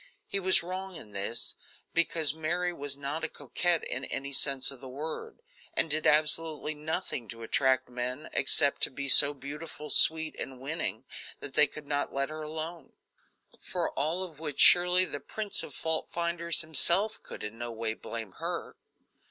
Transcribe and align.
He 0.25 0.39
was 0.39 0.63
wrong 0.63 0.95
in 0.95 1.11
this, 1.11 1.57
because 1.93 2.33
Mary 2.33 2.73
was 2.73 2.97
not 2.97 3.23
a 3.23 3.29
coquette 3.29 3.83
in 3.83 4.03
any 4.05 4.33
sense 4.33 4.71
of 4.71 4.81
the 4.81 4.89
word, 4.89 5.43
and 5.75 5.91
did 5.91 6.07
absolutely 6.07 6.73
nothing 6.73 7.27
to 7.27 7.43
attract 7.43 7.87
men, 7.87 8.27
except 8.33 8.81
to 8.81 8.89
be 8.89 9.07
so 9.07 9.35
beautiful, 9.35 9.91
sweet 9.91 10.35
and 10.39 10.59
winning 10.59 11.05
that 11.39 11.53
they 11.53 11.67
could 11.67 11.85
not 11.87 12.11
let 12.15 12.29
her 12.29 12.41
alone; 12.41 12.93
for 13.61 13.91
all 13.91 14.23
of 14.23 14.39
which 14.39 14.59
surely 14.59 15.05
the 15.05 15.19
prince 15.19 15.61
of 15.61 15.75
fault 15.75 16.09
finders 16.11 16.61
himself 16.61 17.21
could 17.21 17.43
in 17.43 17.59
no 17.59 17.71
way 17.71 17.93
blame 17.93 18.31
her. 18.39 18.77